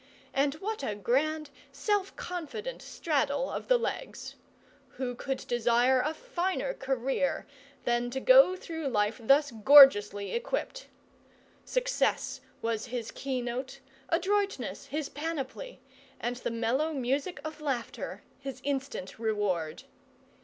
And 0.33 0.55
what 0.55 0.83
a 0.83 0.95
grand, 0.95 1.51
self 1.71 2.15
confident 2.15 2.81
straddle 2.81 3.51
of 3.51 3.67
the 3.67 3.77
legs! 3.77 4.33
Who 4.97 5.13
could 5.13 5.45
desire 5.45 6.01
a 6.01 6.15
finer 6.15 6.73
career 6.73 7.45
than 7.83 8.09
to 8.09 8.19
go 8.19 8.55
through 8.55 8.87
life 8.87 9.21
thus 9.23 9.51
gorgeously 9.51 10.33
equipped! 10.33 10.87
Success 11.65 12.41
was 12.63 12.87
his 12.87 13.11
key 13.11 13.43
note, 13.43 13.79
adroitness 14.09 14.87
his 14.87 15.07
panoply, 15.07 15.79
and 16.19 16.37
the 16.37 16.49
mellow 16.49 16.93
music 16.93 17.39
of 17.45 17.61
laughter 17.61 18.23
his 18.39 18.59
instant 18.63 19.19
reward. 19.19 19.83